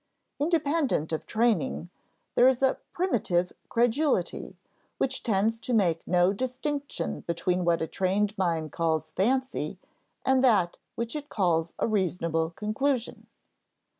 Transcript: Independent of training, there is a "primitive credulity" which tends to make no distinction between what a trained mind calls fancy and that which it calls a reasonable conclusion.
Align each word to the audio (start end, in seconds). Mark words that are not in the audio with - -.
Independent 0.39 1.11
of 1.13 1.27
training, 1.27 1.91
there 2.33 2.47
is 2.47 2.63
a 2.63 2.79
"primitive 2.91 3.53
credulity" 3.69 4.57
which 4.97 5.21
tends 5.21 5.59
to 5.59 5.75
make 5.75 6.07
no 6.07 6.33
distinction 6.33 7.19
between 7.19 7.63
what 7.63 7.83
a 7.83 7.87
trained 7.87 8.35
mind 8.35 8.71
calls 8.71 9.11
fancy 9.11 9.77
and 10.25 10.43
that 10.43 10.77
which 10.95 11.15
it 11.15 11.29
calls 11.29 11.73
a 11.77 11.85
reasonable 11.87 12.49
conclusion. 12.49 13.27